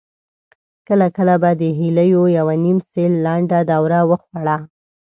کله 0.87 1.07
کله 1.17 1.35
به 1.41 1.51
د 1.59 1.63
هيليو 1.79 2.23
يوه 2.37 2.53
نيم 2.63 2.79
سېل 2.91 3.13
لنډه 3.25 3.59
دوره 3.71 3.99
وخوړه. 4.09 4.57